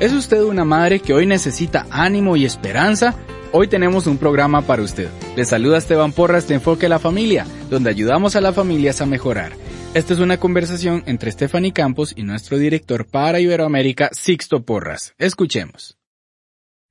¿Es 0.00 0.14
usted 0.14 0.42
una 0.42 0.64
madre 0.64 1.00
que 1.00 1.12
hoy 1.12 1.26
necesita 1.26 1.86
ánimo 1.90 2.34
y 2.34 2.46
esperanza? 2.46 3.14
Hoy 3.52 3.68
tenemos 3.68 4.06
un 4.06 4.16
programa 4.16 4.62
para 4.62 4.82
usted. 4.82 5.10
Le 5.36 5.44
saluda 5.44 5.76
Esteban 5.76 6.12
Porras 6.12 6.48
de 6.48 6.54
Enfoque 6.54 6.86
a 6.86 6.88
la 6.88 6.98
Familia, 6.98 7.46
donde 7.68 7.90
ayudamos 7.90 8.34
a 8.34 8.40
las 8.40 8.54
familias 8.54 9.02
a 9.02 9.06
mejorar. 9.06 9.52
Esta 9.92 10.14
es 10.14 10.20
una 10.20 10.38
conversación 10.38 11.02
entre 11.04 11.30
Stephanie 11.30 11.74
Campos 11.74 12.14
y 12.16 12.22
nuestro 12.22 12.56
director 12.56 13.04
para 13.04 13.40
Iberoamérica, 13.40 14.08
Sixto 14.12 14.62
Porras. 14.62 15.14
Escuchemos. 15.18 15.99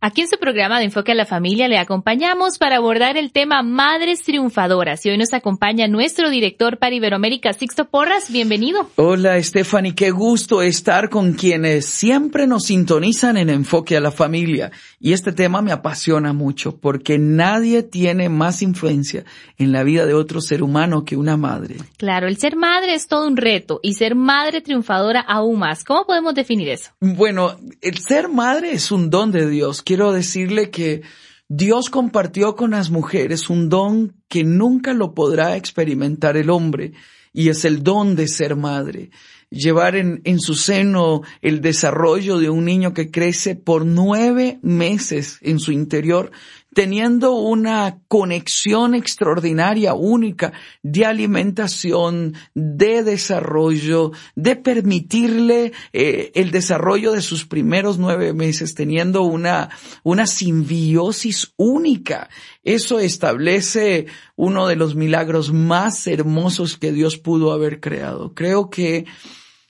Aquí 0.02 0.22
en 0.22 0.30
su 0.30 0.38
programa 0.38 0.80
de 0.80 0.86
Enfoque 0.86 1.12
a 1.12 1.16
la 1.16 1.26
Familia 1.26 1.68
le 1.68 1.78
acompañamos 1.78 2.58
para 2.58 2.78
abordar 2.78 3.18
el 3.18 3.34
tema 3.34 3.64
Madres 3.64 4.24
Triunfadoras 4.24 5.06
y 5.06 5.10
hoy 5.10 5.18
nos 5.18 5.34
acompaña 5.34 5.90
nuestro 5.90 6.30
director 6.30 6.78
para 6.78 6.96
Iberoamérica, 6.96 7.52
Sixto 7.52 7.84
Porras. 7.84 8.32
Bienvenido. 8.32 8.90
Hola 8.96 9.44
Stephanie, 9.44 9.96
qué 9.96 10.12
gusto 10.12 10.62
estar 10.62 11.10
con 11.10 11.34
quienes 11.34 11.86
siempre 11.86 12.48
nos 12.48 12.68
sintonizan 12.68 13.36
en 13.36 13.50
Enfoque 13.50 13.98
a 13.98 14.00
la 14.00 14.12
Familia. 14.12 14.72
Y 15.02 15.12
este 15.12 15.34
tema 15.34 15.62
me 15.62 15.74
apasiona 15.74 16.32
mucho 16.32 16.78
porque 16.78 17.20
nadie 17.20 17.84
tiene 17.84 18.30
más 18.30 18.62
influencia 18.62 19.26
en 19.58 19.74
la 19.74 19.84
vida 19.84 20.06
de 20.06 20.14
otro 20.14 20.40
ser 20.40 20.64
humano 20.64 21.04
que 21.04 21.18
una 21.18 21.36
madre. 21.36 21.76
Claro, 21.98 22.30
el 22.30 22.38
ser 22.38 22.56
madre 22.56 22.94
es 22.94 23.08
todo 23.08 23.28
un 23.28 23.36
reto 23.36 23.82
y 23.84 23.96
ser 23.96 24.16
madre 24.16 24.62
triunfadora 24.62 25.20
aún 25.20 25.60
más. 25.60 25.84
¿Cómo 25.84 26.06
podemos 26.06 26.34
definir 26.36 26.70
eso? 26.70 26.92
Bueno, 27.02 27.58
el 27.82 27.98
ser 27.98 28.30
madre 28.30 28.72
es 28.72 28.94
un 28.94 29.10
don 29.10 29.34
de 29.34 29.50
Dios 29.50 29.84
quiero 29.90 30.12
decirle 30.12 30.70
que 30.70 31.02
Dios 31.48 31.90
compartió 31.90 32.56
con 32.56 32.70
las 32.70 32.92
mujeres 32.92 33.50
un 33.50 33.70
don 33.70 34.14
que 34.28 34.44
nunca 34.44 34.94
lo 34.94 35.16
podrá 35.16 35.56
experimentar 35.56 36.38
el 36.38 36.52
hombre, 36.52 36.94
y 37.34 37.50
es 37.50 37.66
el 37.66 37.82
don 37.82 38.16
de 38.16 38.28
ser 38.28 38.56
madre. 38.56 39.10
Llevar 39.50 39.96
en, 39.96 40.22
en, 40.26 40.40
su 40.40 40.54
seno 40.54 41.24
el 41.42 41.62
desarrollo 41.62 42.38
de 42.38 42.52
un 42.52 42.66
niño 42.66 42.94
que 42.94 43.10
crece 43.10 43.56
por 43.56 43.84
nueve 43.84 44.60
meses 44.62 45.40
en 45.42 45.58
su 45.58 45.72
interior 45.72 46.30
teniendo 46.74 47.34
una 47.34 48.00
conexión 48.08 48.94
extraordinaria, 48.94 49.94
única, 49.94 50.54
de 50.84 51.06
alimentación, 51.06 52.36
de 52.54 53.04
desarrollo, 53.04 54.12
de 54.36 54.56
permitirle 54.56 55.72
eh, 55.94 56.32
el 56.36 56.52
desarrollo 56.52 57.12
de 57.12 57.22
sus 57.22 57.46
primeros 57.46 57.98
nueve 57.98 58.34
meses, 58.34 58.76
teniendo 58.76 59.24
una, 59.24 59.70
una 60.04 60.28
simbiosis 60.28 61.54
única. 61.58 62.30
Eso 62.64 63.00
establece 63.00 64.06
uno 64.36 64.68
de 64.68 64.76
los 64.76 64.96
milagros 64.96 65.52
más 65.52 66.06
hermosos 66.08 66.78
que 66.78 66.92
Dios 66.92 67.18
pudo 67.18 67.52
haber 67.52 67.80
creado. 67.80 68.34
Creo 68.36 68.70
que 68.70 69.06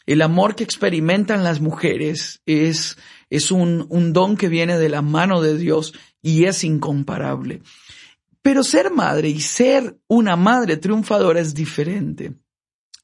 el 0.05 0.23
amor 0.23 0.55
que 0.55 0.63
experimentan 0.63 1.43
las 1.43 1.61
mujeres 1.61 2.41
es, 2.47 2.97
es 3.29 3.51
un, 3.51 3.85
un 3.89 4.11
don 4.11 4.37
que 4.37 4.49
viene 4.49 4.79
de 4.79 4.89
la 4.89 5.03
mano 5.03 5.39
de 5.39 5.55
Dios 5.55 5.93
y 6.21 6.45
es 6.45 6.63
incomparable. 6.63 7.61
Pero 8.41 8.63
ser 8.63 8.91
madre 8.91 9.29
y 9.29 9.41
ser 9.41 9.97
una 10.07 10.35
madre 10.35 10.77
triunfadora 10.77 11.39
es 11.39 11.53
diferente. 11.53 12.33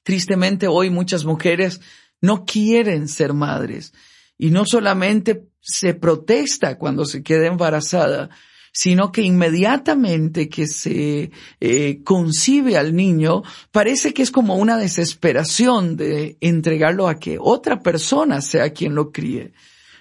Tristemente 0.04 0.68
hoy 0.68 0.90
muchas 0.90 1.26
mujeres 1.26 1.82
no 2.22 2.46
quieren 2.46 3.08
ser 3.08 3.34
madres 3.34 3.94
y 4.38 4.50
no 4.50 4.66
solamente 4.66 5.48
se 5.62 5.94
protesta 5.94 6.78
cuando 6.78 7.06
se 7.06 7.24
queda 7.24 7.48
embarazada, 7.48 8.30
sino 8.72 9.12
que 9.12 9.22
inmediatamente 9.22 10.50
que 10.50 10.68
se 10.68 11.32
eh, 11.62 12.04
concibe 12.04 12.78
al 12.78 12.94
niño, 12.94 13.42
parece 13.72 14.14
que 14.14 14.22
es 14.22 14.32
como 14.32 14.58
una 14.58 14.78
desesperación 14.78 15.96
de 15.96 16.38
entregarlo 16.42 17.08
a 17.08 17.18
que 17.18 17.38
otra 17.40 17.80
persona 17.80 18.42
sea 18.42 18.72
quien 18.72 18.94
lo 18.94 19.12
críe. 19.12 19.54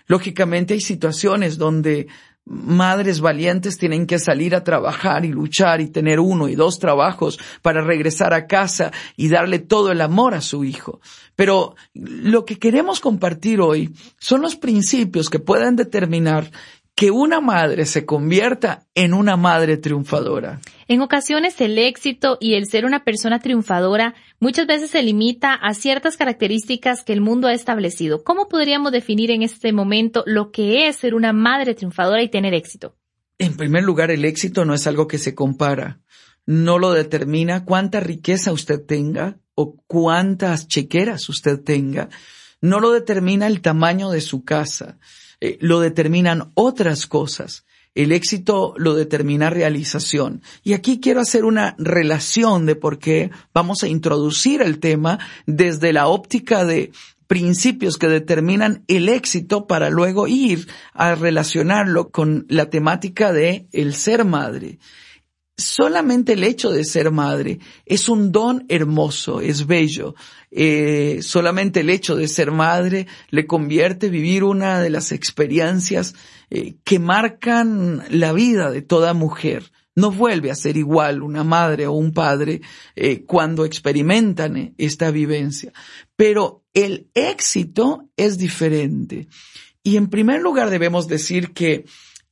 Lógicamente 0.07 0.75
hay 0.75 0.81
situaciones 0.81 1.57
donde 1.57 2.09
madres 2.47 3.21
valientes 3.21 3.79
tienen 3.79 4.07
que 4.07 4.19
salir 4.19 4.55
a 4.55 4.65
trabajar 4.65 5.25
y 5.25 5.29
luchar 5.29 5.81
y 5.81 5.89
tener 5.89 6.21
uno 6.21 6.49
y 6.49 6.55
dos 6.55 6.79
trabajos 6.79 7.39
para 7.63 7.83
regresar 7.83 8.35
a 8.35 8.47
casa 8.47 8.93
y 9.17 9.29
darle 9.29 9.59
todo 9.59 9.91
el 9.91 10.01
amor 10.01 10.35
a 10.35 10.41
su 10.41 10.65
hijo. 10.65 11.01
Pero 11.37 11.75
lo 11.95 12.45
que 12.45 12.59
queremos 12.59 13.01
compartir 13.01 13.61
hoy 13.61 13.95
son 14.19 14.43
los 14.43 14.57
principios 14.57 15.31
que 15.31 15.39
pueden 15.39 15.77
determinar 15.77 16.51
que 16.95 17.11
una 17.11 17.41
madre 17.41 17.87
se 17.87 18.07
convierta 18.07 18.87
en 18.95 19.15
una 19.15 19.37
madre 19.37 19.77
triunfadora. 19.77 20.61
En 20.87 21.01
ocasiones 21.01 21.61
el 21.61 21.79
éxito 21.79 22.39
y 22.41 22.55
el 22.55 22.67
ser 22.67 22.85
una 22.85 23.05
persona 23.05 23.41
triunfadora 23.41 24.15
muchas 24.39 24.67
veces 24.67 24.91
se 24.91 25.03
limita 25.03 25.55
a 25.55 25.75
ciertas 25.75 26.17
características 26.17 27.03
que 27.03 27.13
el 27.13 27.21
mundo 27.21 27.49
ha 27.49 27.53
establecido. 27.53 28.23
¿Cómo 28.23 28.49
podríamos 28.49 28.93
definir 28.93 29.31
en 29.33 29.43
este 29.43 29.73
momento 29.73 30.23
lo 30.27 30.53
que 30.53 30.87
es 30.87 30.97
ser 30.97 31.15
una 31.15 31.33
madre 31.33 31.75
triunfadora 31.75 32.23
y 32.23 32.29
tener 32.29 32.55
éxito? 32.55 32.97
En 33.39 33.57
primer 33.57 33.83
lugar, 33.83 34.13
el 34.13 34.25
éxito 34.25 34.65
no 34.65 34.75
es 34.75 34.87
algo 34.87 35.09
que 35.09 35.19
se 35.19 35.35
compara. 35.35 36.01
No 36.47 36.79
lo 36.79 36.93
determina 36.93 37.65
cuánta 37.65 37.99
riqueza 37.99 38.53
usted 38.53 38.81
tenga 38.85 39.39
o 39.55 39.77
cuántas 39.89 40.69
chequeras 40.69 41.29
usted 41.29 41.61
tenga. 41.61 42.09
No 42.61 42.79
lo 42.79 42.93
determina 42.93 43.49
el 43.49 43.63
tamaño 43.63 44.11
de 44.11 44.21
su 44.21 44.45
casa 44.45 44.99
eh, 45.45 45.59
lo 45.61 45.81
determinan 45.81 46.53
otras 46.55 47.07
cosas. 47.07 47.67
El 47.95 48.13
éxito 48.13 48.73
lo 48.79 48.95
determina 48.95 49.51
realización. 49.51 50.41
Y 50.63 50.73
aquí 50.73 51.01
quiero 51.01 51.21
hacer 51.21 51.45
una 51.45 51.77
relación 51.77 52.65
de 52.65 52.77
por 52.77 52.99
qué 52.99 53.31
vamos 53.53 53.83
a 53.83 53.89
introducir 53.89 54.63
el 54.63 54.79
tema 54.79 55.19
desde 55.45 55.93
la 55.93 56.09
óptica 56.09 56.65
de 56.65 56.93
principios 57.27 57.99
que 57.99 58.09
determinan 58.09 58.85
el 58.89 59.11
éxito 59.11 59.67
para 59.67 59.91
luego 59.91 60.29
ir 60.29 60.67
a 60.95 61.15
relacionarlo 61.15 62.09
con 62.09 62.47
la 62.49 62.71
temática 62.71 63.35
de 63.35 63.67
el 63.71 63.95
ser 63.95 64.25
madre 64.25 64.79
solamente 65.57 66.33
el 66.33 66.45
hecho 66.45 66.71
de 66.71 66.85
ser 66.85 67.11
madre 67.11 67.61
es 67.87 68.09
un 68.09 68.33
don 68.33 68.65
hermoso, 68.69 69.41
es 69.41 69.67
bello. 69.67 70.15
Eh, 70.51 71.21
solamente 71.23 71.81
el 71.81 71.91
hecho 71.91 72.17
de 72.17 72.29
ser 72.29 72.51
madre 72.51 73.07
le 73.31 73.47
convierte 73.47 74.09
vivir 74.09 74.45
una 74.45 74.81
de 74.81 74.91
las 74.91 75.13
experiencias 75.13 76.15
eh, 76.51 76.77
que 76.85 76.99
marcan 76.99 78.05
la 78.11 78.33
vida 78.33 78.71
de 78.71 78.83
toda 78.83 79.15
mujer. 79.15 79.71
No 79.97 80.11
vuelve 80.11 80.51
a 80.51 80.57
ser 80.57 80.77
igual 80.77 81.23
una 81.23 81.45
madre 81.45 81.87
o 81.87 81.93
un 81.93 82.13
padre 82.13 82.61
eh, 82.97 83.23
cuando 83.25 83.65
experimentan 83.65 84.75
esta 84.77 85.13
vivencia. 85.13 85.73
Pero 86.17 86.65
el 86.75 87.09
éxito 87.15 88.09
es 88.17 88.37
diferente. 88.37 89.29
Y 89.85 89.97
en 89.97 90.09
primer 90.09 90.41
lugar 90.41 90.71
debemos 90.71 91.07
decir 91.07 91.53
que 91.53 91.85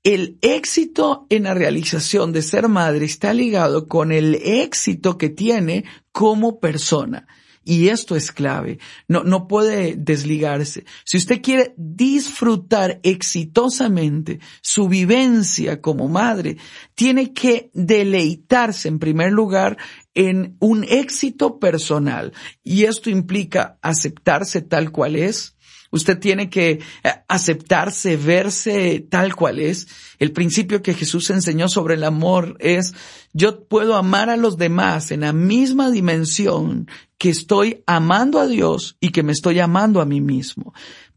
el 0.04 0.38
éxito 0.40 1.26
en 1.28 1.44
la 1.44 1.54
realización 1.54 2.32
de 2.32 2.42
ser 2.42 2.68
madre 2.68 3.04
está 3.04 3.32
ligado 3.32 3.86
con 3.86 4.10
el 4.10 4.34
éxito 4.34 5.16
que 5.16 5.28
tiene 5.28 5.84
como 6.10 6.58
persona. 6.58 7.26
Y 7.64 7.88
esto 7.88 8.16
es 8.16 8.32
clave. 8.32 8.78
No, 9.06 9.22
no 9.22 9.46
puede 9.46 9.94
desligarse. 9.96 10.84
Si 11.04 11.16
usted 11.16 11.40
quiere 11.40 11.74
disfrutar 11.76 12.98
exitosamente 13.04 14.40
su 14.60 14.88
vivencia 14.88 15.80
como 15.80 16.08
madre, 16.08 16.56
tiene 16.96 17.32
que 17.32 17.70
deleitarse 17.72 18.88
en 18.88 18.98
primer 18.98 19.30
lugar 19.30 19.78
en 20.14 20.56
un 20.58 20.82
éxito 20.82 21.60
personal. 21.60 22.32
Y 22.64 22.84
esto 22.84 23.10
implica 23.10 23.78
aceptarse 23.80 24.62
tal 24.62 24.90
cual 24.90 25.14
es, 25.14 25.56
Usted 25.92 26.18
tiene 26.18 26.48
que 26.48 26.80
eh, 27.04 27.10
aceptarse, 27.28 28.16
verse 28.16 29.06
tal 29.08 29.36
cual 29.36 29.60
es. 29.60 29.86
El 30.18 30.32
principio 30.32 30.82
que 30.82 30.94
Jesús 30.94 31.28
enseñó 31.30 31.68
sobre 31.68 31.94
el 31.94 32.04
amor 32.04 32.56
es, 32.60 32.94
yo 33.34 33.64
puedo 33.66 33.94
amar 33.94 34.30
a 34.30 34.38
los 34.38 34.56
demás 34.56 35.12
en 35.12 35.20
la 35.20 35.34
misma 35.34 35.90
dimensión 35.90 36.88
que 37.18 37.28
estoy 37.28 37.84
amando 37.86 38.40
a 38.40 38.46
Dios 38.46 38.96
y 39.00 39.10
que 39.10 39.22
me 39.22 39.32
estoy 39.32 39.60
amando 39.60 40.00
a 40.00 40.06
mí 40.06 40.22
mismo. 40.22 40.72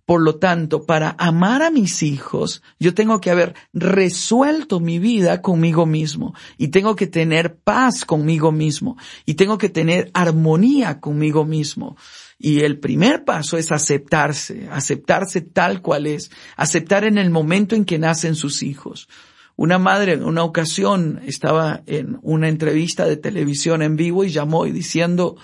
Por 0.06 0.22
lo 0.22 0.36
tanto, 0.36 0.86
para 0.86 1.16
amar 1.18 1.64
a 1.64 1.72
mis 1.72 2.04
hijos, 2.04 2.62
yo 2.80 2.94
tengo 2.94 3.20
que 3.22 3.32
haber 3.32 3.56
resuelto 3.74 4.80
mi 4.80 5.00
vida 5.00 5.42
conmigo 5.42 5.88
mismo 5.88 6.36
y 6.58 6.68
tengo 6.68 6.96
que 6.96 7.08
tener 7.08 7.56
paz 7.58 8.06
conmigo 8.06 8.52
mismo 8.52 8.98
y 9.26 9.34
tengo 9.34 9.58
que 9.58 9.70
tener 9.70 10.12
armonía 10.14 11.00
conmigo 11.00 11.44
mismo. 11.44 11.98
Y 12.38 12.62
el 12.62 12.80
primer 12.80 13.24
paso 13.24 13.58
es 13.58 13.72
aceptarse, 13.72 14.68
aceptarse 14.70 15.42
tal 15.42 15.82
cual 15.82 16.06
es, 16.08 16.32
aceptar 16.58 17.06
en 17.06 17.18
el 17.18 17.30
momento 17.30 17.76
en 17.76 17.86
que 17.86 17.98
nacen 17.98 18.36
sus 18.36 18.62
hijos. 18.62 19.08
Una 19.56 19.80
madre 19.80 20.14
en 20.14 20.24
una 20.24 20.44
ocasión 20.44 21.22
estaba 21.26 21.82
en 21.86 22.20
una 22.22 22.50
entrevista 22.50 23.06
de 23.06 23.16
televisión 23.16 23.82
en 23.82 23.96
vivo 23.96 24.26
y 24.26 24.30
llamó 24.30 24.66
y 24.66 24.72
diciendo, 24.72 25.38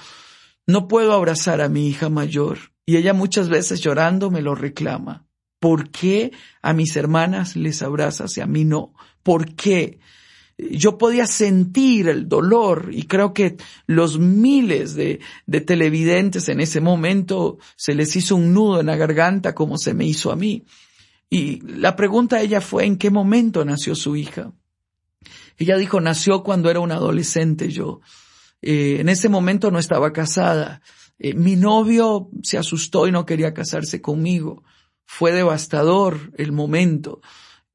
no 0.68 0.88
puedo 0.90 1.14
abrazar 1.14 1.62
a 1.62 1.70
mi 1.70 1.88
hija 1.88 2.10
mayor. 2.10 2.60
Y 2.86 2.98
ella 2.98 3.14
muchas 3.14 3.48
veces 3.48 3.80
llorando 3.80 4.30
me 4.30 4.42
lo 4.42 4.54
reclama. 4.54 5.26
¿Por 5.60 5.92
qué 5.92 6.32
a 6.62 6.74
mis 6.74 6.96
hermanas 6.98 7.56
les 7.56 7.82
abrazas 7.82 8.36
y 8.38 8.42
a 8.42 8.48
mí 8.48 8.66
no? 8.66 8.94
¿Por 9.24 9.56
qué? 9.56 10.00
Yo 10.70 10.98
podía 10.98 11.26
sentir 11.26 12.08
el 12.08 12.30
dolor 12.30 12.90
y 12.92 13.04
creo 13.04 13.34
que 13.34 13.58
los 13.88 14.20
miles 14.20 14.96
de, 14.96 15.20
de, 15.46 15.62
televidentes 15.62 16.50
en 16.50 16.60
ese 16.60 16.82
momento 16.82 17.58
se 17.76 17.96
les 17.96 18.16
hizo 18.16 18.36
un 18.36 18.54
nudo 18.54 18.80
en 18.80 18.86
la 18.86 18.96
garganta 18.96 19.56
como 19.56 19.78
se 19.78 19.94
me 19.94 20.06
hizo 20.06 20.32
a 20.32 20.36
mí. 20.36 20.66
Y 21.30 21.62
la 21.62 21.96
pregunta 21.96 22.38
a 22.38 22.42
ella 22.42 22.62
fue, 22.62 22.86
¿en 22.86 22.98
qué 22.98 23.10
momento 23.10 23.64
nació 23.64 23.96
su 23.96 24.16
hija? 24.16 24.54
Ella 25.58 25.78
dijo, 25.78 26.02
nació 26.02 26.44
cuando 26.44 26.70
era 26.70 26.80
un 26.80 26.92
adolescente 26.92 27.70
yo. 27.70 28.02
Eh, 28.62 28.98
en 29.00 29.10
ese 29.10 29.30
momento 29.30 29.72
no 29.72 29.80
estaba 29.80 30.12
casada. 30.12 30.82
Eh, 31.20 31.34
mi 31.34 31.56
novio 31.56 32.30
se 32.44 32.58
asustó 32.58 33.08
y 33.08 33.12
no 33.12 33.26
quería 33.26 33.54
casarse 33.54 34.02
conmigo. 34.02 34.64
Fue 35.06 35.32
devastador 35.32 36.32
el 36.38 36.52
momento. 36.52 37.22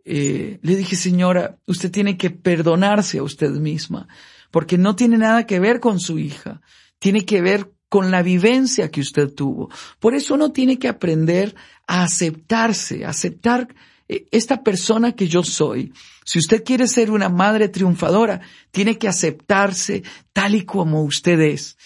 Eh, 0.08 0.60
le 0.62 0.76
dije, 0.76 0.94
señora, 0.94 1.58
usted 1.66 1.90
tiene 1.90 2.16
que 2.16 2.30
perdonarse 2.30 3.18
a 3.18 3.24
usted 3.24 3.50
misma, 3.50 4.06
porque 4.52 4.78
no 4.78 4.94
tiene 4.94 5.18
nada 5.18 5.46
que 5.46 5.58
ver 5.58 5.80
con 5.80 5.98
su 5.98 6.20
hija, 6.20 6.60
tiene 7.00 7.24
que 7.24 7.42
ver 7.42 7.72
con 7.88 8.12
la 8.12 8.22
vivencia 8.22 8.88
que 8.88 9.00
usted 9.00 9.34
tuvo. 9.34 9.68
Por 9.98 10.14
eso 10.14 10.34
uno 10.34 10.52
tiene 10.52 10.78
que 10.78 10.86
aprender 10.86 11.56
a 11.88 12.04
aceptarse, 12.04 13.04
aceptar 13.04 13.66
eh, 14.06 14.26
esta 14.30 14.62
persona 14.62 15.10
que 15.16 15.26
yo 15.26 15.42
soy. 15.42 15.92
Si 16.24 16.38
usted 16.38 16.62
quiere 16.62 16.86
ser 16.86 17.10
una 17.10 17.28
madre 17.28 17.68
triunfadora, 17.68 18.42
tiene 18.70 18.98
que 18.98 19.08
aceptarse 19.08 20.04
tal 20.32 20.54
y 20.54 20.64
como 20.64 21.02
usted 21.02 21.40
es. 21.40 21.78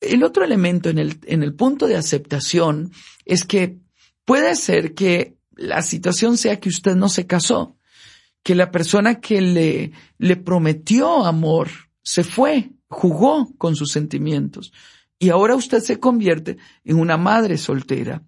El 0.00 0.24
otro 0.24 0.44
elemento 0.44 0.88
en 0.88 0.96
el, 0.96 1.18
en 1.26 1.42
el 1.42 1.54
punto 1.54 1.86
de 1.86 1.96
aceptación 1.96 2.90
es 3.26 3.44
que 3.44 3.76
puede 4.24 4.56
ser 4.56 4.94
que 4.94 5.33
la 5.56 5.82
situación 5.82 6.36
sea 6.36 6.60
que 6.60 6.68
usted 6.68 6.94
no 6.96 7.08
se 7.08 7.26
casó, 7.26 7.76
que 8.42 8.54
la 8.54 8.70
persona 8.70 9.20
que 9.20 9.40
le, 9.40 9.92
le 10.18 10.36
prometió 10.36 11.24
amor 11.24 11.68
se 12.02 12.24
fue, 12.24 12.72
jugó 12.88 13.48
con 13.56 13.76
sus 13.76 13.92
sentimientos 13.92 14.72
y 15.18 15.30
ahora 15.30 15.54
usted 15.54 15.80
se 15.80 15.98
convierte 15.98 16.58
en 16.84 16.98
una 16.98 17.16
madre 17.16 17.56
soltera. 17.56 18.22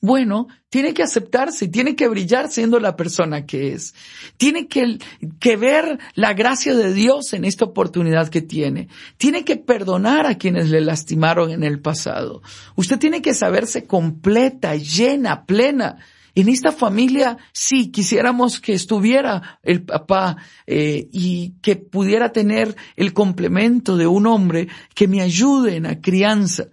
Bueno, 0.00 0.48
tiene 0.68 0.94
que 0.94 1.04
aceptarse, 1.04 1.68
tiene 1.68 1.94
que 1.94 2.08
brillar 2.08 2.50
siendo 2.50 2.80
la 2.80 2.96
persona 2.96 3.46
que 3.46 3.72
es. 3.72 3.94
Tiene 4.36 4.66
que, 4.66 4.98
que, 5.38 5.56
ver 5.56 6.00
la 6.14 6.32
gracia 6.32 6.74
de 6.74 6.92
Dios 6.92 7.32
en 7.34 7.44
esta 7.44 7.66
oportunidad 7.66 8.28
que 8.28 8.42
tiene. 8.42 8.88
Tiene 9.16 9.44
que 9.44 9.56
perdonar 9.56 10.26
a 10.26 10.38
quienes 10.38 10.70
le 10.70 10.80
lastimaron 10.80 11.52
en 11.52 11.62
el 11.62 11.80
pasado. 11.80 12.42
Usted 12.74 12.98
tiene 12.98 13.22
que 13.22 13.32
saberse 13.32 13.86
completa, 13.86 14.74
llena, 14.74 15.44
plena 15.44 15.98
en 16.34 16.48
esta 16.48 16.72
familia, 16.72 17.36
sí, 17.52 17.90
quisiéramos 17.90 18.60
que 18.60 18.72
estuviera 18.72 19.60
el 19.62 19.82
papá 19.82 20.36
eh, 20.66 21.08
y 21.12 21.54
que 21.60 21.76
pudiera 21.76 22.32
tener 22.32 22.74
el 22.96 23.12
complemento 23.12 23.96
de 23.96 24.06
un 24.06 24.26
hombre 24.26 24.68
que 24.94 25.08
me 25.08 25.20
ayude 25.20 25.76
en 25.76 25.84
la 25.84 26.00
crianza. 26.00 26.66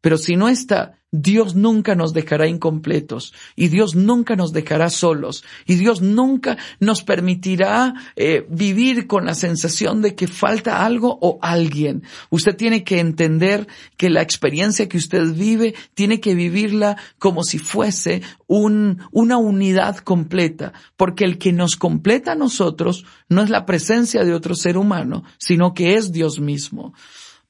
Pero 0.00 0.18
si 0.18 0.36
no 0.36 0.48
está, 0.48 0.98
Dios 1.16 1.54
nunca 1.54 1.94
nos 1.94 2.12
dejará 2.12 2.48
incompletos 2.48 3.34
y 3.54 3.68
Dios 3.68 3.94
nunca 3.94 4.34
nos 4.34 4.52
dejará 4.52 4.90
solos 4.90 5.44
y 5.64 5.76
Dios 5.76 6.02
nunca 6.02 6.58
nos 6.80 7.04
permitirá 7.04 7.94
eh, 8.16 8.44
vivir 8.50 9.06
con 9.06 9.26
la 9.26 9.36
sensación 9.36 10.02
de 10.02 10.16
que 10.16 10.26
falta 10.26 10.84
algo 10.84 11.16
o 11.20 11.38
alguien. 11.40 12.02
Usted 12.30 12.56
tiene 12.56 12.82
que 12.82 12.98
entender 12.98 13.68
que 13.96 14.10
la 14.10 14.22
experiencia 14.22 14.88
que 14.88 14.98
usted 14.98 15.22
vive 15.32 15.76
tiene 15.94 16.18
que 16.18 16.34
vivirla 16.34 16.96
como 17.20 17.44
si 17.44 17.58
fuese 17.58 18.22
un, 18.48 19.00
una 19.12 19.36
unidad 19.36 19.98
completa, 19.98 20.72
porque 20.96 21.24
el 21.24 21.38
que 21.38 21.52
nos 21.52 21.76
completa 21.76 22.32
a 22.32 22.36
nosotros 22.36 23.04
no 23.28 23.40
es 23.40 23.50
la 23.50 23.66
presencia 23.66 24.24
de 24.24 24.34
otro 24.34 24.56
ser 24.56 24.76
humano, 24.76 25.22
sino 25.38 25.74
que 25.74 25.94
es 25.94 26.10
Dios 26.10 26.40
mismo. 26.40 26.92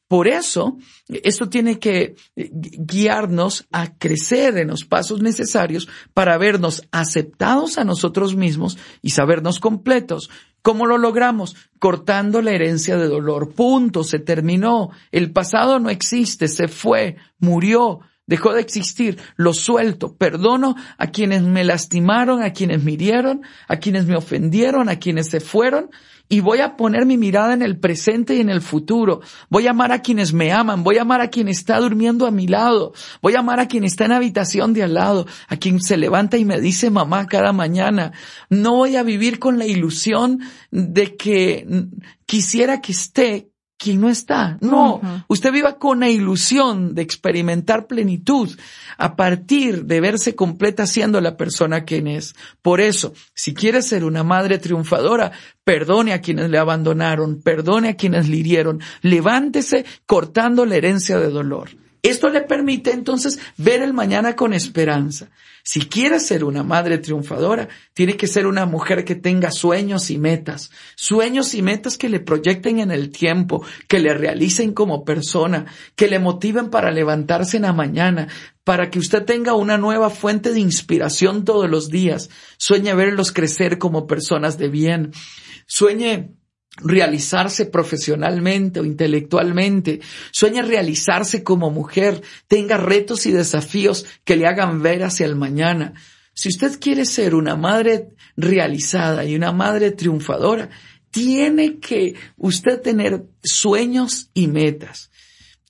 Por 0.09 0.29
eso, 0.29 0.77
esto 1.09 1.49
tiene 1.49 1.79
que 1.79 2.15
guiarnos 2.37 3.67
a 3.73 3.97
crecer 3.97 4.59
en 4.59 4.69
los 4.69 4.85
pasos 4.85 5.23
necesarios 5.23 5.89
para 6.13 6.37
vernos 6.37 6.83
aceptados 6.93 7.79
a 7.79 7.85
nosotros 7.85 8.37
mismos 8.37 8.77
y 9.01 9.11
sabernos 9.11 9.61
completos. 9.61 10.31
¿Cómo 10.65 10.87
lo 10.87 10.99
logramos? 10.99 11.57
Cortando 11.79 12.41
la 12.41 12.53
herencia 12.53 12.97
de 12.97 13.09
dolor. 13.09 13.53
Punto. 13.55 14.03
Se 14.03 14.19
terminó. 14.19 14.91
El 15.13 15.31
pasado 15.31 15.79
no 15.79 15.91
existe. 15.91 16.49
Se 16.49 16.69
fue. 16.69 17.17
Murió. 17.39 18.01
Dejó 18.27 18.53
de 18.53 18.61
existir. 18.61 19.19
Lo 19.37 19.53
suelto. 19.53 20.17
Perdono 20.17 20.77
a 20.99 21.09
quienes 21.09 21.43
me 21.43 21.65
lastimaron, 21.65 22.43
a 22.43 22.53
quienes 22.53 22.83
me 22.83 22.93
hirieron, 22.93 23.43
a 23.69 23.77
quienes 23.77 24.07
me 24.07 24.17
ofendieron, 24.17 24.89
a 24.89 24.99
quienes 24.99 25.29
se 25.29 25.41
furon 25.41 25.91
y 26.29 26.41
voy 26.41 26.61
a 26.61 26.77
poner 26.77 27.05
mi 27.05 27.19
mirada 27.19 27.53
en 27.53 27.63
el 27.63 27.79
presente 27.79 28.35
y 28.35 28.41
en 28.41 28.49
el 28.49 28.63
futuro. 28.63 29.21
Voy 29.51 29.67
a 29.67 29.71
amar 29.71 29.93
a 29.93 30.01
quienes 30.01 30.33
me 30.33 30.53
aman, 30.53 30.83
voy 30.83 30.99
a 30.99 31.03
amar 31.03 31.21
a 31.21 31.29
quien 31.29 31.49
está 31.49 31.79
durmiendo 31.79 32.27
a 32.27 32.31
mi 32.31 32.47
lado, 32.47 32.95
voy 33.21 33.35
a 33.35 33.41
amar 33.41 33.61
a 33.61 33.69
quien 33.69 33.85
está 33.85 34.07
en 34.07 34.13
habitación 34.13 34.73
de 34.73 34.83
al 34.83 34.95
lado, 34.95 35.27
a 35.49 35.57
quien 35.57 35.81
se 35.81 35.97
levanta 35.97 36.39
y 36.39 36.45
me 36.45 36.61
dice 36.61 36.91
mamá 36.91 37.27
cada 37.27 37.53
mañana. 37.53 38.13
No 38.49 38.77
voy 38.77 38.97
a 38.97 39.03
vivir 39.03 39.39
con 39.39 39.59
la 39.59 39.67
ilusión 39.67 40.41
de 40.71 41.17
que 41.17 41.67
quisiera 42.27 42.81
que 42.81 42.93
esté 42.93 43.51
quien 43.85 44.01
no 44.01 44.09
está. 44.09 44.57
No, 44.63 45.03
usted 45.29 45.53
viva 45.53 45.79
con 45.79 46.01
la 46.01 46.09
ilusión 46.09 46.95
de 46.95 47.03
experimentar 47.03 47.87
plenitud 47.87 48.49
a 48.97 49.15
partir 49.15 49.85
de 49.85 50.01
verse 50.01 50.35
completa 50.35 50.87
siendo 50.87 51.21
la 51.21 51.37
persona 51.37 51.85
quien 51.85 52.07
es. 52.07 52.35
Por 52.63 52.81
eso, 52.81 53.13
si 53.35 53.53
quiere 53.53 53.83
ser 53.83 54.05
una 54.05 54.25
madre 54.25 54.59
triunfadora, 54.59 55.33
perdone 55.65 56.15
a 56.15 56.23
quienes 56.23 56.49
le 56.49 56.57
abandonaron, 56.57 57.43
perdone 57.43 57.91
a 57.91 57.97
quienes 57.97 58.27
le 58.27 58.37
hirieron, 58.37 58.81
levántese 59.03 59.85
cortando 60.07 60.65
la 60.65 60.77
herencia 60.77 61.19
de 61.19 61.29
dolor. 61.29 61.84
Esto 62.05 62.29
le 62.29 62.43
permite 62.43 62.93
entonces 62.93 63.39
ver 63.57 63.81
el 63.81 63.95
mañana 63.95 64.37
con 64.37 64.53
esperanza. 64.53 65.31
Si 65.63 65.81
quiere 65.87 66.21
ser 66.21 66.45
una 66.45 66.63
madre 66.63 66.99
triunfadora, 66.99 67.71
tiene 67.95 68.19
que 68.19 68.27
ser 68.27 68.47
una 68.47 68.67
mujer 68.67 69.07
que 69.07 69.15
tenga 69.15 69.51
sueños 69.51 70.11
y 70.11 70.19
metas, 70.19 70.71
sueños 70.97 71.55
y 71.55 71.63
metas 71.63 71.97
que 71.97 72.11
le 72.11 72.21
proyecten 72.21 72.79
en 72.81 72.91
el 72.91 73.09
tiempo, 73.09 73.65
que 73.89 74.01
le 74.01 74.13
realicen 74.13 74.75
como 74.75 75.07
persona, 75.07 75.65
que 75.97 76.07
le 76.07 76.19
motiven 76.19 76.69
para 76.69 76.91
levantarse 76.91 77.57
en 77.57 77.63
la 77.63 77.73
mañana, 77.73 78.29
para 78.65 78.91
que 78.91 78.99
usted 78.99 79.25
tenga 79.25 79.55
una 79.55 79.79
nueva 79.79 80.11
fuente 80.11 80.53
de 80.53 80.61
inspiración 80.61 81.47
todos 81.47 81.71
los 81.71 81.89
días. 81.89 82.29
Sueñe 82.59 82.93
verlos 82.93 83.33
crecer 83.33 83.79
como 83.79 84.07
personas 84.07 84.59
de 84.59 84.69
bien. 84.69 85.13
Sueñe 85.65 86.35
realizarse 86.77 87.67
profesionalmente 87.67 88.81
o 88.81 88.85
intelectualmente, 88.85 90.01
sueña 90.33 90.63
realizarse 90.63 91.43
como 91.43 91.71
mujer, 91.71 92.23
tenga 92.49 92.77
retos 92.77 93.27
y 93.27 93.33
desafíos 93.33 94.07
que 94.25 94.37
le 94.37 94.47
hagan 94.47 94.83
ver 94.83 95.05
hacia 95.05 95.27
el 95.27 95.37
mañana. 95.37 95.95
Si 96.33 96.49
usted 96.49 96.81
quiere 96.81 97.05
ser 97.05 97.35
una 97.35 97.55
madre 97.55 98.09
realizada 98.37 99.25
y 99.25 99.37
una 99.37 99.53
madre 99.53 99.93
triunfadora, 99.93 100.71
tiene 101.11 101.79
que 101.79 102.17
usted 102.37 102.81
tener 102.81 103.25
sueños 103.43 104.31
y 104.35 104.49
metas. 104.49 105.13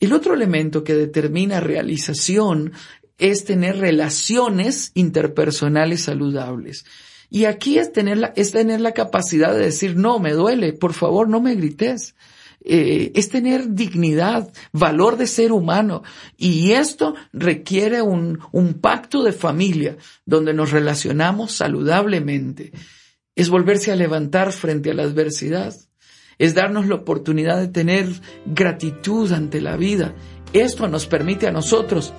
El 0.00 0.14
otro 0.14 0.32
elemento 0.34 0.82
que 0.82 0.94
determina 0.94 1.60
realización 1.60 2.72
es 3.18 3.44
tener 3.44 3.78
relaciones 3.78 4.90
interpersonales 4.94 6.02
saludables. 6.02 6.86
Y 7.34 7.46
aquí 7.46 7.78
es 7.78 7.92
tener 7.92 8.18
la, 8.18 8.32
es 8.36 8.52
tener 8.52 8.80
la 8.80 8.92
capacidad 8.92 9.52
de 9.52 9.64
decir, 9.64 9.96
no, 9.96 10.20
me 10.20 10.34
duele, 10.34 10.72
por 10.72 10.92
favor, 10.92 11.28
no 11.28 11.40
me 11.40 11.56
grites. 11.56 12.14
eh, 12.64 13.10
es 13.16 13.28
tener 13.28 13.70
dignidad, 13.70 14.52
valor 14.70 15.16
de 15.16 15.26
ser 15.26 15.50
humano. 15.50 16.04
Y 16.36 16.70
esto 16.74 17.16
requiere 17.32 18.02
un, 18.02 18.38
un 18.52 18.74
pacto 18.74 19.24
de 19.24 19.32
familia 19.32 19.96
donde 20.24 20.54
nos 20.54 20.70
relacionamos 20.70 21.50
saludablemente. 21.50 22.70
Es 23.34 23.48
volverse 23.48 23.90
a 23.90 23.96
levantar 23.96 24.52
frente 24.52 24.92
a 24.92 24.94
la 24.94 25.02
adversidad. 25.02 25.74
Es 26.38 26.54
darnos 26.54 26.86
la 26.86 26.94
oportunidad 26.94 27.58
de 27.58 27.66
tener 27.66 28.06
gratitud 28.46 29.32
ante 29.32 29.60
la 29.60 29.76
vida. 29.76 30.14
Esto 30.52 30.86
nos 30.86 31.08
permite 31.08 31.48
a 31.48 31.50
nosotros 31.50 32.14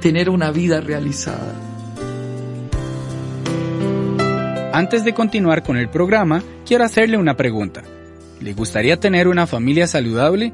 tener 0.00 0.30
una 0.30 0.50
vida 0.52 0.80
realizada. 0.80 1.67
Antes 4.72 5.02
de 5.02 5.14
continuar 5.14 5.62
con 5.62 5.78
el 5.78 5.88
programa, 5.88 6.42
quiero 6.66 6.84
hacerle 6.84 7.16
una 7.16 7.38
pregunta. 7.38 7.82
¿Le 8.40 8.52
gustaría 8.52 9.00
tener 9.00 9.26
una 9.26 9.46
familia 9.46 9.86
saludable? 9.86 10.52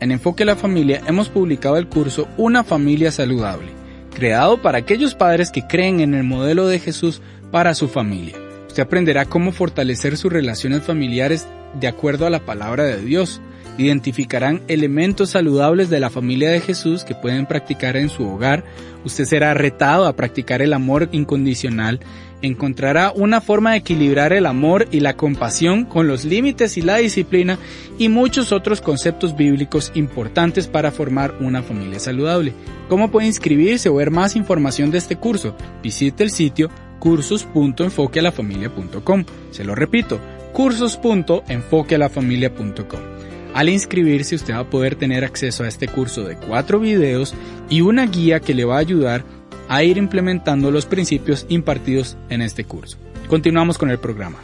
En 0.00 0.12
Enfoque 0.12 0.42
a 0.42 0.46
la 0.46 0.54
Familia 0.54 1.00
hemos 1.06 1.30
publicado 1.30 1.78
el 1.78 1.88
curso 1.88 2.28
Una 2.36 2.62
familia 2.62 3.10
saludable, 3.10 3.68
creado 4.14 4.60
para 4.60 4.78
aquellos 4.78 5.14
padres 5.14 5.50
que 5.50 5.66
creen 5.66 6.00
en 6.00 6.12
el 6.12 6.24
modelo 6.24 6.66
de 6.66 6.78
Jesús 6.78 7.22
para 7.50 7.74
su 7.74 7.88
familia. 7.88 8.36
Usted 8.68 8.82
aprenderá 8.82 9.24
cómo 9.24 9.50
fortalecer 9.50 10.18
sus 10.18 10.30
relaciones 10.30 10.82
familiares 10.82 11.46
de 11.80 11.88
acuerdo 11.88 12.26
a 12.26 12.30
la 12.30 12.40
palabra 12.40 12.84
de 12.84 13.00
Dios. 13.00 13.40
Identificarán 13.78 14.60
elementos 14.68 15.30
saludables 15.30 15.88
de 15.88 16.00
la 16.00 16.10
familia 16.10 16.50
de 16.50 16.60
Jesús 16.60 17.02
que 17.02 17.14
pueden 17.14 17.46
practicar 17.46 17.96
en 17.96 18.10
su 18.10 18.28
hogar. 18.28 18.62
Usted 19.04 19.24
será 19.24 19.54
retado 19.54 20.06
a 20.06 20.14
practicar 20.14 20.60
el 20.60 20.74
amor 20.74 21.08
incondicional 21.12 22.00
encontrará 22.42 23.12
una 23.14 23.40
forma 23.40 23.70
de 23.72 23.78
equilibrar 23.78 24.32
el 24.32 24.46
amor 24.46 24.88
y 24.90 24.98
la 25.00 25.16
compasión 25.16 25.84
con 25.84 26.08
los 26.08 26.24
límites 26.24 26.76
y 26.76 26.82
la 26.82 26.96
disciplina 26.96 27.58
y 27.98 28.08
muchos 28.08 28.50
otros 28.52 28.80
conceptos 28.80 29.36
bíblicos 29.36 29.92
importantes 29.94 30.66
para 30.68 30.90
formar 30.90 31.34
una 31.40 31.62
familia 31.62 32.00
saludable. 32.00 32.52
¿Cómo 32.88 33.10
puede 33.10 33.26
inscribirse 33.26 33.88
o 33.88 33.94
ver 33.94 34.10
más 34.10 34.36
información 34.36 34.90
de 34.90 34.98
este 34.98 35.16
curso? 35.16 35.56
Visite 35.82 36.24
el 36.24 36.30
sitio 36.30 36.68
cursos.enfoquealafamilia.com. 36.98 39.24
Se 39.50 39.64
lo 39.64 39.74
repito, 39.74 40.20
cursos.enfoquealafamilia.com. 40.52 43.00
Al 43.54 43.68
inscribirse 43.68 44.34
usted 44.34 44.54
va 44.54 44.60
a 44.60 44.70
poder 44.70 44.96
tener 44.96 45.24
acceso 45.24 45.62
a 45.62 45.68
este 45.68 45.86
curso 45.86 46.24
de 46.24 46.36
cuatro 46.36 46.80
videos 46.80 47.34
y 47.70 47.82
una 47.82 48.06
guía 48.06 48.40
que 48.40 48.52
le 48.52 48.64
va 48.64 48.76
a 48.76 48.80
ayudar 48.80 49.24
a 49.68 49.82
ir 49.82 49.96
implementando 49.96 50.70
los 50.70 50.86
principios 50.86 51.46
impartidos 51.48 52.16
en 52.28 52.42
este 52.42 52.64
curso. 52.64 52.98
Continuamos 53.28 53.78
con 53.78 53.90
el 53.90 53.98
programa. 53.98 54.38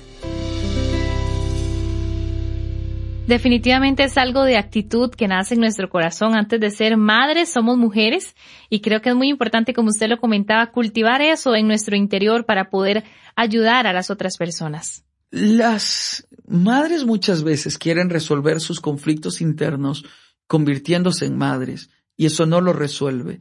Definitivamente 3.30 4.02
es 4.02 4.18
algo 4.18 4.42
de 4.42 4.56
actitud 4.56 5.12
que 5.12 5.28
nace 5.28 5.54
en 5.54 5.60
nuestro 5.60 5.88
corazón. 5.88 6.34
Antes 6.34 6.58
de 6.58 6.70
ser 6.70 6.96
madres, 6.96 7.52
somos 7.52 7.78
mujeres 7.78 8.34
y 8.68 8.80
creo 8.80 9.00
que 9.00 9.10
es 9.10 9.14
muy 9.14 9.28
importante, 9.28 9.72
como 9.72 9.90
usted 9.90 10.08
lo 10.08 10.18
comentaba, 10.18 10.72
cultivar 10.72 11.22
eso 11.22 11.54
en 11.54 11.68
nuestro 11.68 11.94
interior 11.94 12.44
para 12.44 12.70
poder 12.70 13.04
ayudar 13.36 13.86
a 13.86 13.92
las 13.92 14.10
otras 14.10 14.36
personas. 14.36 15.04
Las 15.30 16.26
madres 16.48 17.04
muchas 17.04 17.44
veces 17.44 17.78
quieren 17.78 18.10
resolver 18.10 18.60
sus 18.60 18.80
conflictos 18.80 19.40
internos 19.40 20.04
convirtiéndose 20.48 21.26
en 21.26 21.38
madres 21.38 21.88
y 22.16 22.26
eso 22.26 22.46
no 22.46 22.60
lo 22.60 22.72
resuelve. 22.72 23.40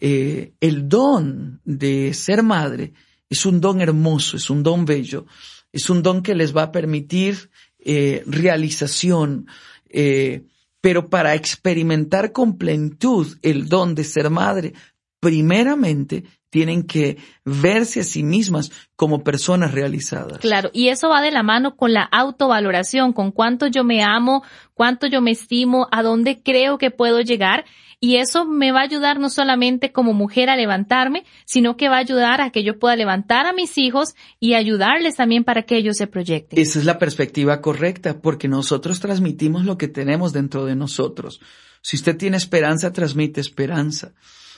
Eh, 0.00 0.54
el 0.60 0.88
don 0.88 1.60
de 1.64 2.14
ser 2.14 2.42
madre 2.42 2.94
es 3.28 3.44
un 3.44 3.60
don 3.60 3.80
hermoso, 3.80 4.38
es 4.38 4.48
un 4.48 4.62
don 4.62 4.86
bello, 4.86 5.26
es 5.72 5.90
un 5.90 6.02
don 6.02 6.22
que 6.22 6.34
les 6.34 6.56
va 6.56 6.64
a 6.64 6.72
permitir 6.72 7.50
eh, 7.78 8.22
realización, 8.26 9.46
eh, 9.90 10.44
pero 10.80 11.10
para 11.10 11.34
experimentar 11.34 12.32
con 12.32 12.56
plenitud 12.56 13.36
el 13.42 13.68
don 13.68 13.94
de 13.94 14.04
ser 14.04 14.30
madre, 14.30 14.72
primeramente 15.20 16.24
tienen 16.48 16.82
que 16.82 17.18
verse 17.44 18.00
a 18.00 18.04
sí 18.04 18.24
mismas 18.24 18.72
como 18.96 19.22
personas 19.22 19.72
realizadas. 19.72 20.38
Claro, 20.38 20.70
y 20.72 20.88
eso 20.88 21.08
va 21.08 21.22
de 21.22 21.30
la 21.30 21.42
mano 21.42 21.76
con 21.76 21.92
la 21.92 22.02
autovaloración, 22.02 23.12
con 23.12 23.30
cuánto 23.30 23.68
yo 23.68 23.84
me 23.84 24.02
amo, 24.02 24.42
cuánto 24.74 25.06
yo 25.06 25.20
me 25.20 25.30
estimo, 25.30 25.86
a 25.92 26.02
dónde 26.02 26.42
creo 26.42 26.78
que 26.78 26.90
puedo 26.90 27.20
llegar 27.20 27.64
y 28.00 28.16
eso 28.16 28.46
me 28.46 28.72
va 28.72 28.80
a 28.80 28.84
ayudar 28.84 29.20
no 29.20 29.28
solamente 29.28 29.92
como 29.92 30.14
mujer 30.14 30.48
a 30.48 30.56
levantarme, 30.56 31.24
sino 31.44 31.76
que 31.76 31.90
va 31.90 31.96
a 31.96 32.00
ayudar 32.00 32.40
a 32.40 32.50
que 32.50 32.64
yo 32.64 32.78
pueda 32.78 32.96
levantar 32.96 33.44
a 33.44 33.52
mis 33.52 33.76
hijos 33.76 34.14
y 34.40 34.54
ayudarles 34.54 35.16
también 35.16 35.44
para 35.44 35.64
que 35.64 35.76
ellos 35.76 35.98
se 35.98 36.06
proyecten. 36.06 36.58
Esa 36.58 36.78
es 36.78 36.86
la 36.86 36.98
perspectiva 36.98 37.60
correcta, 37.60 38.22
porque 38.22 38.48
nosotros 38.48 39.00
transmitimos 39.00 39.66
lo 39.66 39.76
que 39.76 39.86
tenemos 39.86 40.32
dentro 40.32 40.64
de 40.64 40.76
nosotros. 40.76 41.40
Si 41.82 41.96
usted 41.96 42.16
tiene 42.16 42.38
esperanza, 42.38 42.90
transmite 42.92 43.42
esperanza. 43.42 44.14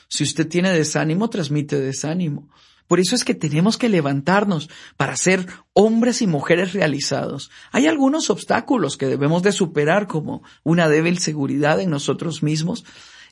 Si 0.06 0.22
usted 0.22 0.46
tiene 0.46 0.70
desánimo, 0.70 1.28
transmite 1.28 1.80
desánimo. 1.80 2.48
Por 2.86 3.00
eso 3.00 3.14
es 3.14 3.24
que 3.24 3.34
tenemos 3.34 3.78
que 3.78 3.88
levantarnos 3.88 4.68
para 4.96 5.16
ser 5.16 5.46
hombres 5.72 6.20
y 6.20 6.26
mujeres 6.26 6.74
realizados. 6.74 7.50
Hay 7.70 7.86
algunos 7.86 8.28
obstáculos 8.28 8.96
que 8.96 9.06
debemos 9.06 9.42
de 9.42 9.50
superar 9.50 10.06
como 10.06 10.42
una 10.62 10.88
débil 10.88 11.18
seguridad 11.18 11.80
en 11.80 11.90
nosotros 11.90 12.42
mismos, 12.42 12.84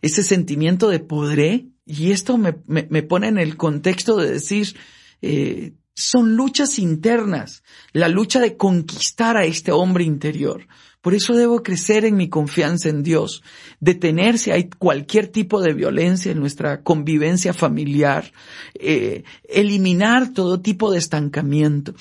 ese 0.03 0.23
sentimiento 0.23 0.89
de 0.89 1.01
podré, 1.01 1.67
y 1.87 2.13
esto 2.13 2.39
me, 2.39 2.57
me, 2.67 3.03
pone 3.03 3.29
en 3.29 3.39
el 3.39 3.57
contexto 3.57 4.17
de 4.17 4.31
decir, 4.31 4.77
eh, 5.23 5.73
son 5.95 6.37
luchas 6.37 6.79
internas, 6.79 7.63
la 7.93 8.09
lucha 8.09 8.41
de 8.41 8.57
conquistar 8.57 9.37
a 9.37 9.45
este 9.45 9.73
hombre 9.73 10.05
interior. 10.05 10.67
Por 11.01 11.15
eso 11.15 11.35
debo 11.35 11.63
crecer 11.63 12.05
en 12.05 12.17
mi 12.17 12.29
confianza 12.29 12.91
en 12.91 13.03
Dios, 13.03 13.43
detener 13.81 14.39
si 14.39 14.51
hay 14.51 14.69
cualquier 14.69 15.29
tipo 15.29 15.63
de 15.63 15.73
violencia 15.73 16.31
en 16.31 16.41
nuestra 16.41 16.83
convivencia 16.83 17.55
familiar, 17.55 18.33
eh, 18.75 19.25
eliminar 19.49 20.33
todo 20.35 20.61
tipo 20.61 20.91
de 20.93 20.99
estancamiento. 20.99 21.95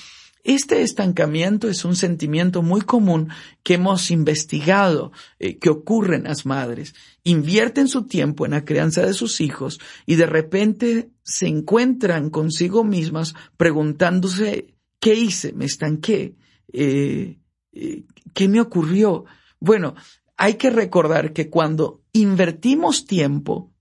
Este 0.43 0.83
estancamiento 0.83 1.67
es 1.67 1.83
un 1.83 1.97
sentimiento 1.97 2.61
muy 2.61 2.81
común 2.81 3.29
que 3.61 3.73
hemos 3.73 4.09
investigado 4.09 5.11
eh, 5.37 5.57
que 5.57 5.69
ocurre 5.69 6.15
en 6.15 6.23
las 6.23 6.45
madres. 6.45 6.95
Invierten 7.23 7.89
su 7.89 8.07
tiempo 8.07 8.45
en 8.45 8.51
la 8.51 8.63
crianza 8.63 9.05
de 9.05 9.13
sus 9.13 9.41
hijos 9.41 9.79
y 10.05 10.15
de 10.15 10.25
repente 10.25 11.11
se 11.23 11.47
encuentran 11.47 12.29
consigo 12.29 12.85
mismas 12.85 13.35
preguntándose 13.57 14.75
¿qué 15.01 15.13
hice? 15.13 15.51
¿Me 15.51 15.65
estanqué? 15.65 16.37
Eh, 16.71 17.39
eh, 17.73 18.03
¿Qué 18.33 18.47
me 18.47 18.61
ocurrió? 18.61 19.25
Bueno, 19.59 19.95
hay 20.37 20.53
que 20.53 20.69
recordar 20.69 21.33
que 21.33 21.49
cuando 21.49 22.01
invertimos 22.13 23.05
tiempo, 23.05 23.73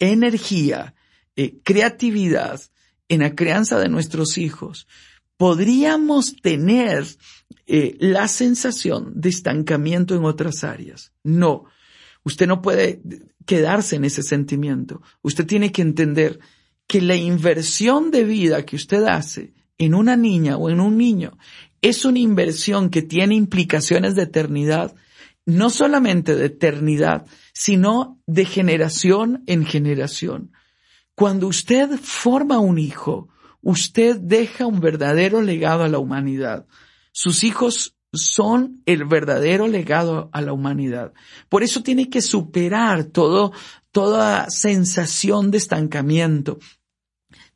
energía, 0.00 0.94
creatividad 1.62 2.60
en 3.08 3.20
la 3.20 3.34
crianza 3.34 3.78
de 3.78 3.88
nuestros 3.88 4.36
hijos, 4.38 4.88
podríamos 5.40 6.36
tener 6.36 7.06
eh, 7.66 7.96
la 7.98 8.28
sensación 8.28 9.12
de 9.14 9.30
estancamiento 9.30 10.14
en 10.14 10.26
otras 10.26 10.64
áreas. 10.64 11.14
No, 11.24 11.64
usted 12.24 12.46
no 12.46 12.60
puede 12.60 13.00
quedarse 13.46 13.96
en 13.96 14.04
ese 14.04 14.22
sentimiento. 14.22 15.00
Usted 15.22 15.46
tiene 15.46 15.72
que 15.72 15.80
entender 15.80 16.40
que 16.86 17.00
la 17.00 17.16
inversión 17.16 18.10
de 18.10 18.24
vida 18.24 18.66
que 18.66 18.76
usted 18.76 19.04
hace 19.04 19.54
en 19.78 19.94
una 19.94 20.14
niña 20.14 20.58
o 20.58 20.68
en 20.68 20.78
un 20.78 20.98
niño 20.98 21.38
es 21.80 22.04
una 22.04 22.18
inversión 22.18 22.90
que 22.90 23.00
tiene 23.00 23.34
implicaciones 23.34 24.16
de 24.16 24.24
eternidad, 24.24 24.94
no 25.46 25.70
solamente 25.70 26.34
de 26.34 26.44
eternidad, 26.44 27.24
sino 27.54 28.20
de 28.26 28.44
generación 28.44 29.42
en 29.46 29.64
generación. 29.64 30.52
Cuando 31.14 31.46
usted 31.46 31.98
forma 31.98 32.58
un 32.58 32.76
hijo, 32.76 33.30
usted 33.62 34.16
deja 34.16 34.66
un 34.66 34.80
verdadero 34.80 35.42
legado 35.42 35.82
a 35.82 35.88
la 35.88 35.98
humanidad. 35.98 36.66
Sus 37.12 37.44
hijos 37.44 37.96
son 38.12 38.82
el 38.86 39.04
verdadero 39.04 39.68
legado 39.68 40.30
a 40.32 40.40
la 40.40 40.52
humanidad. 40.52 41.12
Por 41.48 41.62
eso 41.62 41.82
tiene 41.82 42.08
que 42.08 42.22
superar 42.22 43.04
todo, 43.04 43.52
toda 43.92 44.50
sensación 44.50 45.50
de 45.50 45.58
estancamiento. 45.58 46.58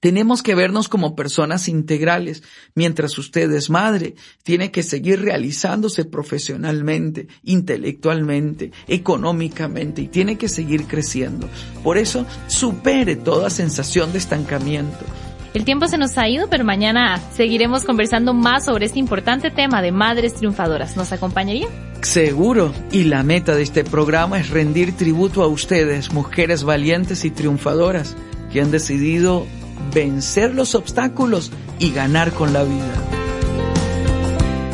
Tenemos 0.04 0.42
que 0.42 0.54
vernos 0.54 0.90
como 0.90 1.16
personas 1.16 1.66
integrales. 1.66 2.42
Mientras 2.74 3.16
usted 3.16 3.50
es 3.52 3.70
madre, 3.70 4.16
tiene 4.42 4.70
que 4.70 4.82
seguir 4.82 5.22
realizándose 5.22 6.04
profesionalmente, 6.04 7.26
intelectualmente, 7.42 8.70
económicamente 8.86 10.02
y 10.02 10.08
tiene 10.08 10.36
que 10.36 10.50
seguir 10.50 10.86
creciendo. 10.86 11.48
Por 11.82 11.96
eso, 11.96 12.26
supere 12.48 13.16
toda 13.16 13.48
sensación 13.48 14.12
de 14.12 14.18
estancamiento. 14.18 15.06
El 15.54 15.64
tiempo 15.64 15.86
se 15.86 15.98
nos 15.98 16.18
ha 16.18 16.28
ido, 16.28 16.48
pero 16.50 16.64
mañana 16.64 17.20
seguiremos 17.32 17.84
conversando 17.84 18.34
más 18.34 18.64
sobre 18.64 18.86
este 18.86 18.98
importante 18.98 19.52
tema 19.52 19.82
de 19.82 19.92
madres 19.92 20.34
triunfadoras. 20.34 20.96
¿Nos 20.96 21.12
acompañaría? 21.12 21.68
Seguro. 22.02 22.74
Y 22.90 23.04
la 23.04 23.22
meta 23.22 23.54
de 23.54 23.62
este 23.62 23.84
programa 23.84 24.40
es 24.40 24.50
rendir 24.50 24.96
tributo 24.96 25.44
a 25.44 25.46
ustedes, 25.46 26.12
mujeres 26.12 26.64
valientes 26.64 27.24
y 27.24 27.30
triunfadoras, 27.30 28.16
que 28.52 28.62
han 28.62 28.72
decidido 28.72 29.46
vencer 29.94 30.52
los 30.56 30.74
obstáculos 30.74 31.52
y 31.78 31.92
ganar 31.92 32.32
con 32.32 32.52
la 32.52 32.64
vida. 32.64 32.94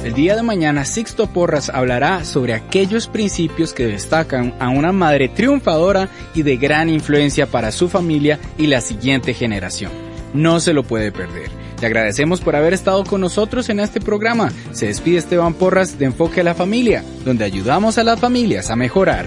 El 0.02 0.14
día 0.14 0.34
de 0.34 0.42
mañana 0.42 0.86
Sixto 0.86 1.26
Porras 1.26 1.68
hablará 1.68 2.24
sobre 2.24 2.54
aquellos 2.54 3.06
principios 3.06 3.74
que 3.74 3.86
destacan 3.86 4.54
a 4.58 4.70
una 4.70 4.92
madre 4.92 5.28
triunfadora 5.28 6.08
y 6.34 6.40
de 6.40 6.56
gran 6.56 6.88
influencia 6.88 7.46
para 7.46 7.70
su 7.70 7.90
familia 7.90 8.40
y 8.56 8.66
la 8.66 8.80
siguiente 8.80 9.34
generación. 9.34 10.09
No 10.34 10.60
se 10.60 10.72
lo 10.72 10.82
puede 10.82 11.12
perder. 11.12 11.50
Le 11.80 11.86
agradecemos 11.86 12.40
por 12.40 12.56
haber 12.56 12.74
estado 12.74 13.04
con 13.04 13.20
nosotros 13.20 13.68
en 13.68 13.80
este 13.80 14.00
programa. 14.00 14.52
Se 14.72 14.86
despide 14.86 15.18
Esteban 15.18 15.54
Porras 15.54 15.98
de 15.98 16.06
Enfoque 16.06 16.42
a 16.42 16.44
la 16.44 16.54
Familia, 16.54 17.02
donde 17.24 17.44
ayudamos 17.44 17.98
a 17.98 18.04
las 18.04 18.20
familias 18.20 18.70
a 18.70 18.76
mejorar. 18.76 19.26